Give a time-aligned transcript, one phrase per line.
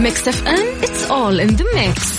[0.00, 2.18] Mix FM it's all in the mix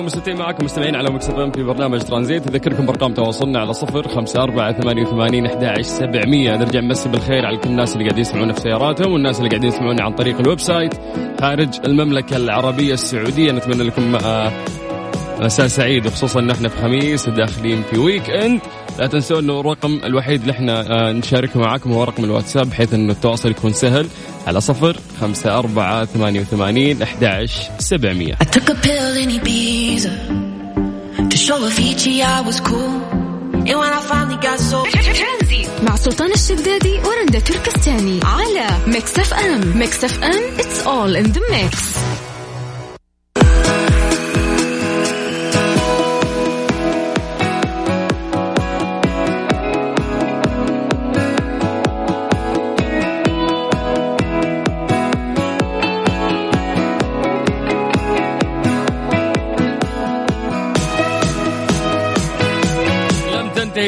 [0.00, 2.46] مستمعين معكم مستمعين على Mix FM في برنامج ترانزيت.
[2.46, 6.56] أذكركم بارقام تواصلنا على صفر خمسة أربعة ثمانية وثمانين أحد سبعمية.
[6.56, 10.02] نرجع نمسي بالخير على كل الناس اللي قاعدين يسمعونا في سياراتهم والناس اللي قاعدين يسمعونا
[10.02, 10.94] عن طريق ال website
[11.40, 13.52] خارج المملكة العربية السعودية.
[13.52, 14.52] نتمنى لكم آه،
[15.40, 18.60] مساء سعيد وخصوصا ان إحنا في خميس وداخلين في weekend
[18.98, 23.12] لا تنسوا إنه الرقم الوحيد اللي إحنا آه، نشاركه معاكم هو رقم الواتساب بحيث إنه
[23.12, 24.06] التواصل يكون سهل.
[24.46, 28.34] على صفر خمسة أربعة ثمانية وثمانين أحداش سبعمية.
[35.88, 42.09] مع سلطان الشدادي ورندا تركستاني على Mix FM Mix FM it's all in the mix.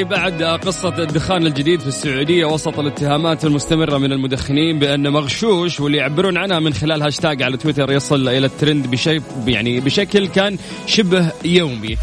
[0.05, 6.36] بعد قصة الدخان الجديد في السعودية وسط الاتهامات المستمرة من المدخنين بأن مغشوش واللي يعبرون
[6.36, 11.97] عنها من خلال هاشتاج على تويتر يصل إلى الترند بشيء يعني بشكل كان شبه يومي.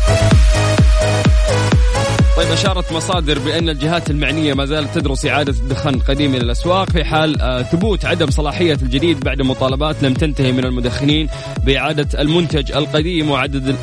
[2.40, 7.04] طيب أشارت مصادر بأن الجهات المعنية ما زالت تدرس إعادة الدخان القديم إلى الأسواق في
[7.04, 11.30] حال آه، ثبوت عدم صلاحية الجديد بعد مطالبات لم تنتهي من المدخنين
[11.64, 13.30] بإعادة المنتج القديم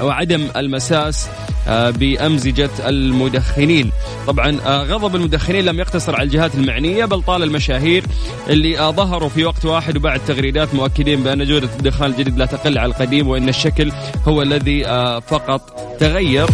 [0.02, 1.28] وعدم المساس
[1.68, 3.90] آه، بأمزجة المدخنين.
[4.26, 8.04] طبعا آه، غضب المدخنين لم يقتصر على الجهات المعنية بل طال المشاهير
[8.48, 12.88] اللي ظهروا في وقت واحد وبعد تغريدات مؤكدين بأن جودة الدخان الجديد لا تقل على
[12.88, 13.92] القديم وأن الشكل
[14.28, 14.84] هو الذي
[15.26, 16.46] فقط تغير.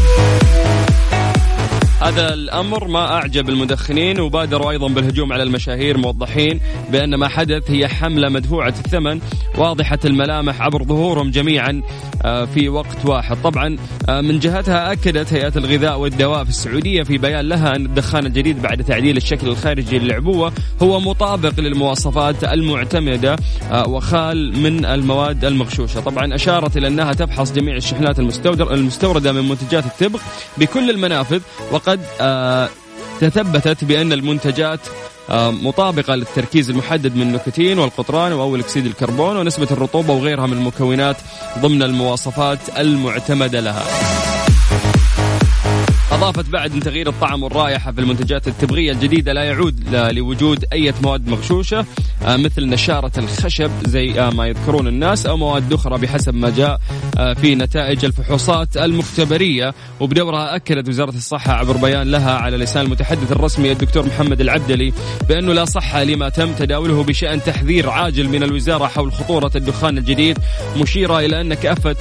[2.03, 6.61] هذا الأمر ما أعجب المدخنين وبادروا أيضا بالهجوم على المشاهير موضحين
[6.93, 9.21] بأن ما حدث هي حملة مدفوعة الثمن
[9.59, 11.83] واضحة الملامح عبر ظهورهم جميعا
[12.25, 13.37] آه، في وقت واحد.
[13.45, 13.77] طبعا
[14.09, 18.63] آه، من جهتها أكدت هيئة الغذاء والدواء في السعودية في بيان لها أن الدخان الجديد
[18.63, 20.53] بعد تعديل الشكل الخارجي للعبوة
[20.83, 23.37] هو مطابق للمواصفات المعتمدة
[23.71, 26.01] آه، وخال من المواد المغشوشة.
[26.01, 30.21] طبعا أشارت إلى أنها تفحص جميع الشحنات المستوردة من منتجات التبغ
[30.59, 31.41] بكل المنافذ
[31.73, 32.69] وقد قد آه،
[33.21, 34.81] تثبتت بأن المنتجات
[35.31, 41.17] آه، مطابقة للتركيز المحدد من النيكوتين والقطران وأول أكسيد الكربون ونسبة الرطوبة وغيرها من المكونات
[41.59, 44.22] ضمن المواصفات المعتمدة لها.
[46.23, 51.29] أضافت بعد أن تغيير الطعم والرائحة في المنتجات التبغية الجديدة لا يعود لوجود أي مواد
[51.29, 51.87] مغشوشة
[52.25, 56.81] آه، مثل نشارة الخشب زي آه، ما يذكرون الناس أو مواد أخرى بحسب ما جاء
[57.19, 59.75] آه، في نتائج الفحوصات المختبرية.
[60.01, 64.93] وبدورها أكدت وزارة الصحة عبر بيان لها على لسان المتحدث الرسمي الدكتور محمد العبدلي
[65.29, 70.39] بأنه لا صحة لما تم تداوله بشأن تحذير عاجل من الوزارة حول خطورة الدخان الجديد
[70.77, 71.97] مشيرة إلى أن كافة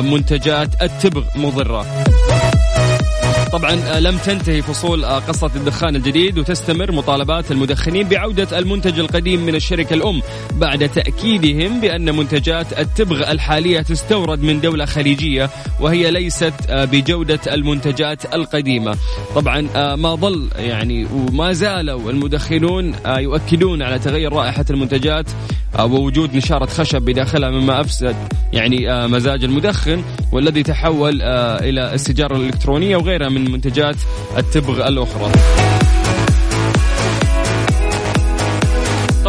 [0.00, 1.86] منتجات التبغ مضرة.
[3.52, 9.46] طبعا آه، لم تنتهي فصول آه، قصة الدخان الجديد وتستمر مطالبات المدخنين بعودة المنتج القديم
[9.46, 10.22] من الشركة الأم
[10.52, 15.50] بعد تأكيدهم بأن منتجات التبغ الحالية تستورد من دولة خليجية
[15.80, 18.96] وهي ليست آه، بجودة المنتجات القديمة.
[19.34, 19.60] طبعا
[19.96, 25.26] ما ظل يعني وما زالوا المدخنون يؤكدون على تغير رائحة المنتجات
[25.78, 28.16] ووجود نشارة خشب بداخلها مما أفسد
[28.52, 33.96] يعني مزاج المدخن والذي تحول إلى السيجارة الإلكترونية وغيرها من منتجات
[34.38, 35.32] التبغ الأخرى.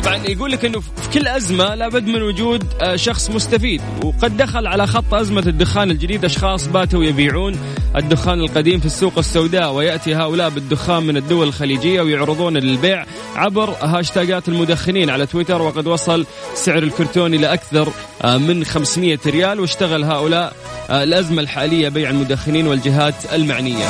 [0.03, 4.67] طبعا يقول لك إنه في كل أزمة لابد من وجود آه، شخص مستفيد وقد دخل
[4.67, 7.59] على خط أزمة الدخان الجديد أشخاص باتوا يبيعون
[7.95, 13.05] الدخان القديم في السوق السوداء ويأتي هؤلاء بالدخان من الدول الخليجية ويعرضون للبيع
[13.35, 16.25] عبر هاشتاجات المدخنين على تويتر وقد وصل
[16.55, 20.53] سعر الكرتون إلى أكثر آه، من 500 ريال واشتغل هؤلاء
[20.89, 23.85] آه، الأزمة الحالية بيع المدخنين والجهات المعنية.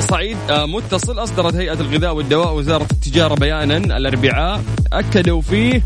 [0.00, 4.62] على صعيد آه، متصل أصدرت هيئة الغذاء والدواء وزارة التجارة بيانا الأربعاء.
[4.92, 5.82] أكدوا فيه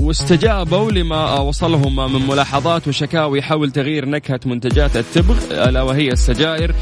[0.00, 6.74] واستجابوا لما وصلهم من ملاحظات وشكاوي حول تغيير نكهة منتجات التبغ ألا وهي السجائر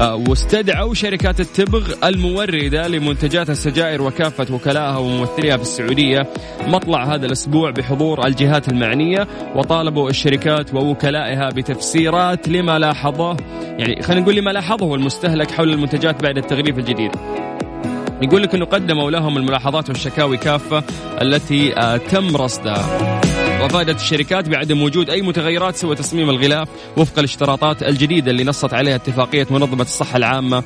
[0.00, 6.26] آه واستدعوا شركات التبغ الموردة لمنتجات السجائر وكافة وكلائها وممثليها في السعودية.
[6.66, 14.36] مطلع هذا الأسبوع بحضور الجهات المعنية وطالبوا الشركات ووكلائها بتفسيرات لما لاحظه يعني خلينا نقول
[14.36, 17.10] لما لاحظه المستهلك حول المنتجات بعد التغليف الجديد.
[18.22, 20.84] يقول لك إنه قدموا لهم الملاحظات والشكاوي كافة
[21.22, 23.20] التي آه، تم رصدها
[23.62, 28.94] وافادت الشركات بعدم وجود أي متغيرات سوى تصميم الغلاف وفق الاشتراطات الجديدة اللي نصت عليها
[28.94, 30.62] اتفاقية منظمة الصحة العامة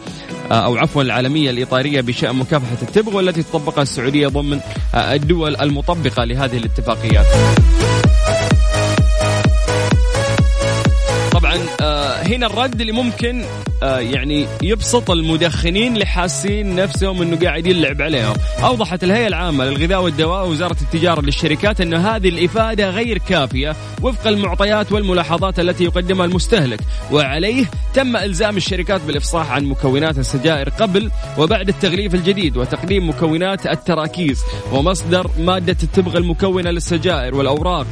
[0.51, 4.61] آه، أو عفوا العالمية الإطارية بشأن مكافحة التبغ والتي تطبقها السعودية ضمن
[4.95, 7.27] آه، الدول المطبقة لهذه الاتفاقيات.
[12.33, 13.45] هنا الرد اللي ممكن
[13.83, 18.35] آه، يعني يبسط المدخنين اللي حاسين نفسهم إنه قاعد يلعب عليهم.
[18.65, 24.93] أوضحت الهيئة العامة للغذاء والدواء ووزارة التجارة للشركات إنه هذه الإفادة غير كافية وفق المعطيات
[24.93, 26.81] والملاحظات التي يقدمها المستهلك.
[27.13, 27.65] وعليه
[27.95, 34.43] تم إلزام الشركات بالإفصاح عن مكونات السجائر قبل وبعد التغليف الجديد وتقديم مكونات التراكيز
[34.73, 37.87] ومصدر مادة التبغ المكونة للسجائر والأوراق.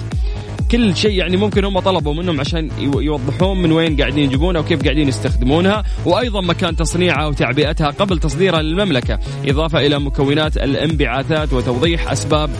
[0.72, 5.08] كل شيء يعني ممكن هم طلبوا منهم عشان يوضحون من وين قاعدين يجيبونها وكيف قاعدين
[5.08, 9.18] يستخدمونها وأيضا مكان تصنيعها وتعبئتها قبل تصديرها للمملكة.
[9.46, 12.50] إضافة إلى مكونات الانبعاثات وتوضيح أسباب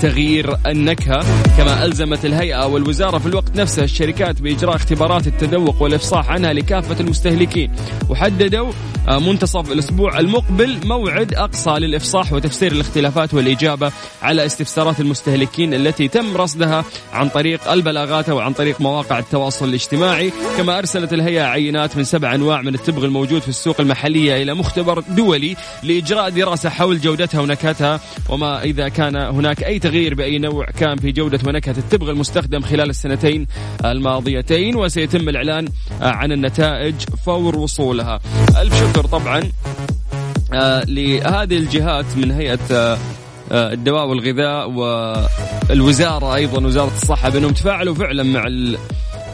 [0.00, 1.24] تغيير النكهة.
[1.58, 7.70] كما ألزمت الهيئة والوزارة في الوقت نفسه الشركات بإجراء اختبارات التذوق والإفصاح عنها لكافة المستهلكين.
[8.08, 8.72] وحددوا
[9.08, 13.92] منتصف الأسبوع المقبل موعد أقصى للإفصاح وتفسير الاختلافات والإجابة
[14.22, 19.68] على استفسارات المستهلكين التي تم رصدها عن طريق طريق البلاغات أو عن طريق مواقع التواصل
[19.68, 20.32] الاجتماعي.
[20.56, 25.00] كما أرسلت الهيئة عينات من سبع أنواع من التبغ الموجود في السوق المحلية إلى مختبر
[25.00, 30.96] دولي لإجراء دراسة حول جودتها ونكهتها وما إذا كان هناك أي تغيير بأي نوع كان
[30.96, 33.46] في جودة ونكهة التبغ المستخدم خلال السنتين
[33.84, 34.76] الماضيتين.
[34.76, 35.68] وسيتم الإعلان
[36.00, 36.94] عن النتائج
[37.26, 38.20] فور وصولها.
[38.60, 39.42] ألف شكر طبعا
[40.52, 42.98] آه، لهذه الجهات من هيئة آه، آه،
[43.52, 48.44] الدواء والغذاء والوزارة أيضا وزارة الصحة بأنهم تفاعلوا فعلا مع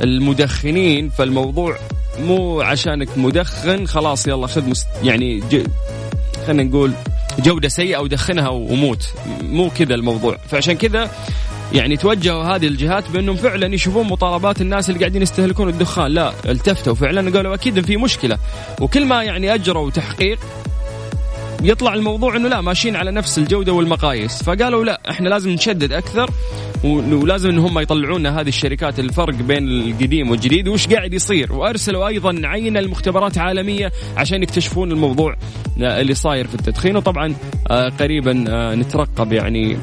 [0.00, 1.10] المدخنين.
[1.10, 1.76] فالموضوع
[2.20, 5.42] مو عشانك مدخن خلاص يلا خذ مست يعني
[6.46, 6.92] خلينا نقول
[7.38, 9.12] جودة سيئة ودخنها وموت.
[9.42, 10.36] مو كذا الموضوع.
[10.48, 11.10] فعشان كذا
[11.72, 16.10] يعني توجهوا هذه الجهات بأنهم فعلا يشوفون مطالبات الناس اللي قاعدين يستهلكون الدخان.
[16.10, 18.38] لا التفتوا فعلا قالوا أكيد في مشكلة.
[18.80, 20.38] وكل ما يعني أجروا تحقيق
[21.62, 24.42] يطلع الموضوع إنه لا ماشيين على نفس الجودة والمقاييس.
[24.42, 26.30] فقالوا لا إحنا لازم نشدد أكثر
[26.84, 31.52] ولازم إن هم يطلعون هذه الشركات الفرق بين القديم والجديد وش قاعد يصير.
[31.52, 35.36] وأرسلوا أيضا عينه لمختبرات عالمية عشان يكتشفون الموضوع
[35.78, 36.96] اللي صاير في التدخين.
[36.96, 37.34] وطبعا
[37.70, 39.78] آه، قريبا آه، نترقب يعني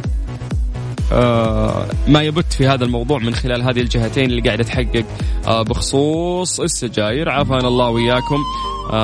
[1.12, 5.06] آه، ما يبت في هذا الموضوع من خلال هذه الجهتين اللي قاعدة تحقق
[5.48, 7.30] بخصوص السجاير.
[7.30, 8.40] عافانا الله وياكم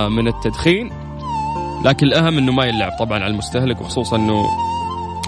[0.10, 1.09] من التدخين.
[1.86, 4.46] لكن الأهم إنه ما يلعب طبعا على المستهلك وخصوصا إنه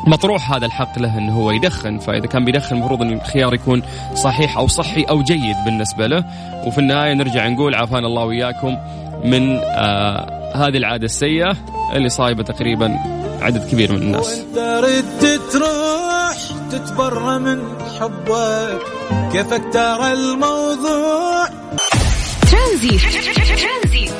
[0.07, 1.97] مطروح هذا الحق له إنه هو يدخن.
[1.99, 3.83] فإذا كان بيدخن المفروض إن الخيار يكون
[4.15, 6.23] صحيح أو صحي أو جيد بالنسبة له.
[6.67, 8.77] وفي النهاية نرجع نقول عافانا الله وياكم
[9.23, 11.57] من آه هذه العادة السيئة
[11.93, 12.99] اللي صايبة تقريبا
[13.41, 14.27] عدد كبير من الناس.
[14.27, 16.37] وإنت ردت تروح
[16.71, 17.61] تتبرى من
[17.99, 18.81] حبك
[19.31, 21.47] كيفك ترى الموضوع؟
[22.51, 23.01] ترانزيت.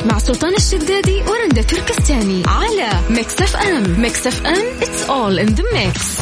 [0.06, 4.02] مع سلطان الشدادي ورندا تركستاني على Mix FM.
[4.02, 6.22] Mix FM it's all in the mix.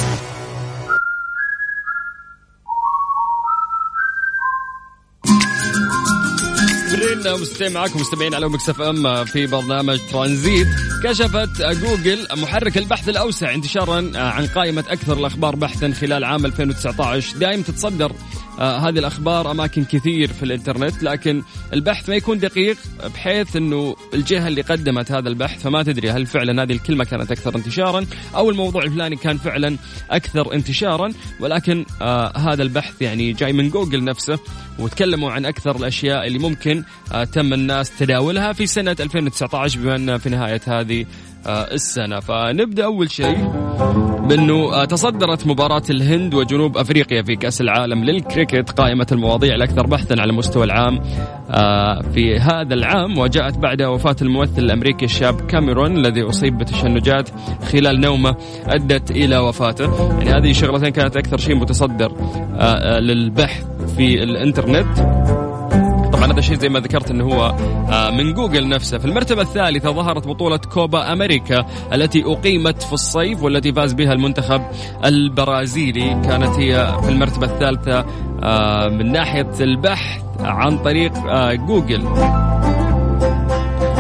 [7.21, 10.67] مستمعين مستمعين معكم مستمعين على Mix FM في برنامج ترانزيت.
[11.03, 17.63] كشفت جوجل محرك البحث الأوسع انتشارا عن قائمة أكثر الأخبار بحثا خلال عام 2019 دائما
[17.63, 18.11] تتصدر
[18.59, 22.77] آه هذه الأخبار أماكن كثير في الإنترنت لكن البحث ما يكون دقيق
[23.13, 27.55] بحيث إنه الجهة اللي قدمت هذا البحث فما تدري هل فعلا هذه الكلمة كانت أكثر
[27.55, 29.77] انتشارا أو الموضوع الفلاني كان فعلا
[30.09, 34.39] أكثر انتشارا ولكن آه هذا البحث يعني جاي من جوجل نفسه
[34.79, 40.17] وتكلموا عن أكثر الأشياء اللي ممكن آه تم الناس تداولها في سنة 2019 بما ان
[40.17, 41.05] في نهاية هذه
[41.47, 43.37] آه، السنة فنبدأ أول شيء
[44.27, 50.15] بأنه آه، تصدرت مباراة الهند وجنوب أفريقيا في كأس العالم للكريكت قائمة المواضيع الأكثر بحثا
[50.19, 50.99] على المستوى العام
[51.49, 57.29] آه، في هذا العام وجاءت بعد وفاة الممثل الأمريكي الشاب كاميرون الذي أصيب بتشنجات
[57.71, 58.35] خلال نومة
[58.67, 62.11] أدت إلى وفاته، يعني هذه شغلتين كانت أكثر شيء متصدر
[62.99, 63.65] للبحث
[63.97, 65.48] في الإنترنت.
[66.19, 67.55] طبعا هذا الشيء زي ما ذكرت إنه هو
[67.91, 68.97] آه، من جوجل نفسه.
[68.97, 74.61] في المرتبة الثالثة ظهرت بطولة كوبا أمريكا التي أقيمت في الصيف والتي فاز بها المنتخب
[75.05, 76.09] البرازيلي.
[76.09, 78.05] كانت هي في المرتبة الثالثة
[78.43, 82.01] آه، من ناحية البحث عن طريق آه، جوجل.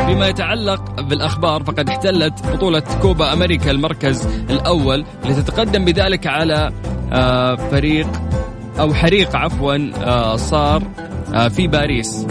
[0.05, 6.71] فيما يتعلق بالأخبار فقد احتلت بطولة كوبا أمريكا المركز الأول لتتقدم بذلك على
[7.71, 8.07] فريق
[8.79, 10.83] أو حريق عفوا صار
[11.49, 12.25] في باريس.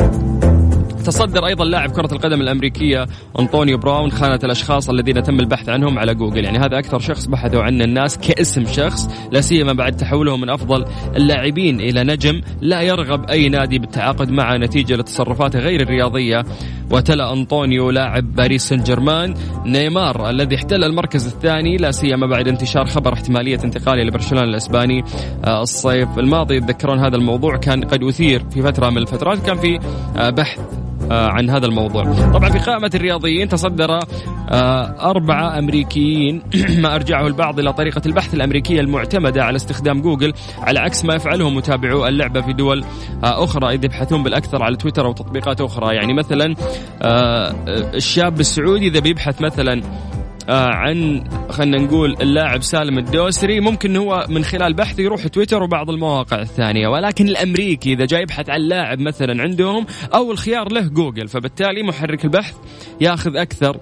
[1.08, 3.06] تصدر أيضا لاعب كرة القدم الأمريكية
[3.38, 6.44] أنطونيو براون خانة الأشخاص الذين تم البحث عنهم على جوجل.
[6.44, 10.84] يعني هذا أكثر شخص بحثوا عنه الناس كاسم شخص لا سيما بعد تحوله من أفضل
[11.16, 16.44] اللاعبين إلى نجم لا يرغب أي نادي بالتعاقد معه نتيجة لتصرفاته غير الرياضية.
[16.90, 19.34] وتلا أنطونيو لاعب باريس سان جيرمان
[19.66, 25.04] نيمار الذي احتل المركز الثاني لا سيما بعد انتشار خبر احتمالية انتقاله لبرشلونة الإسباني.
[25.44, 29.78] آه، الصيف الماضي يتذكرون هذا الموضوع كان قد أثير في فترة من الفترات كان في
[30.16, 30.60] آه، بحث
[31.10, 32.04] عن هذا الموضوع.
[32.32, 33.98] طبعا في قائمة الرياضيين تصدر
[34.50, 36.42] آه، أربعة أمريكيين
[36.82, 41.50] ما أرجعه البعض إلى طريقة البحث الأمريكية المعتمدة على استخدام جوجل على عكس ما يفعله
[41.50, 42.84] متابعو اللعبة في دول
[43.24, 45.94] آه، أخرى إذ يبحثون بالأكثر على تويتر أو تطبيقات أخرى.
[45.94, 46.54] يعني مثلا
[47.94, 50.17] الشاب السعودي إذا بيبحث مثلا آه،
[50.54, 53.60] عن خلينا نقول اللاعب سالم الدوسري.
[53.60, 58.50] ممكن هو من خلال بحث يروح تويتر وبعض المواقع الثانية ولكن الأمريكي إذا جاي يبحث
[58.50, 62.54] عن لاعب مثلا عندهم أو الخيار له جوجل فبالتالي محرك البحث
[63.00, 63.80] ياخذ أكثر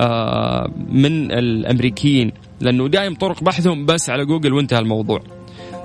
[0.00, 5.35] آه، من الأمريكيين لأنه دائم طرق بحثهم بس على جوجل وانتهى الموضوع.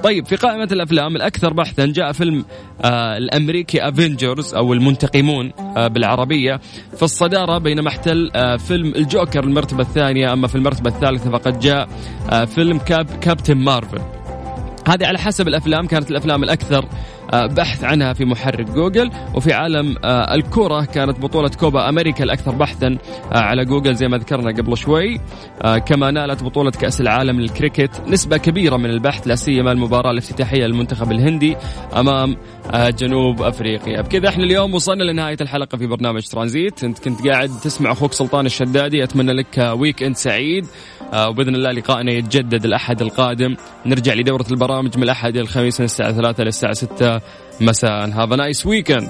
[0.03, 2.45] طيب في قائمة الأفلام الأكثر بحثا جاء فيلم
[2.81, 6.59] آه الأمريكي Avengers أو المنتقمون آه بالعربية.
[6.97, 11.89] في الصدارة بينما احتل آه فيلم الجوكر المرتبة الثانية أما في المرتبة الثالثة فقد جاء
[12.29, 14.01] آه فيلم Cap Captain Marvel.
[14.87, 16.87] هذه على حسب الأفلام كانت الأفلام الأكثر آه،
[17.33, 19.11] بحث عنها في محرك جوجل.
[19.35, 22.97] وفي عالم آه، الكرة كانت بطولة كوبا أمريكا الأكثر بحثا
[23.31, 25.19] آه، على جوجل زي ما ذكرنا قبل شوي.
[25.85, 31.11] كما نالت بطولة كأس العالم للكريكت نسبة كبيرة من البحث لا سيما المباراة الافتتاحية للمنتخب
[31.11, 31.55] الهندي
[31.95, 32.37] أمام
[32.73, 34.01] جنوب أفريقيا.
[34.01, 36.83] بكذا إحنا اليوم وصلنا لنهاية الحلقة في برنامج ترانزيت.
[36.83, 39.03] أنت كنت قاعد تسمع أخوك سلطان الشدادي.
[39.03, 40.65] أتمنى لك weekend سعيد
[41.13, 43.55] وبإذن الله لقائنا يتجدد الأحد القادم.
[43.85, 47.10] نرجع لدورة البرامج من الأحد إلى الخميس من الساعة 3 للساعة 6
[47.60, 49.08] مساء هاف نايس ويكند